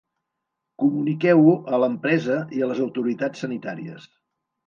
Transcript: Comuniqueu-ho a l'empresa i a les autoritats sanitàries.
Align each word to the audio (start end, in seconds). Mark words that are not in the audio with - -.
Comuniqueu-ho 0.83 1.51
a 1.75 1.81
l'empresa 1.83 2.39
i 2.59 2.65
a 2.67 2.71
les 2.71 2.81
autoritats 2.87 3.45
sanitàries. 3.47 4.09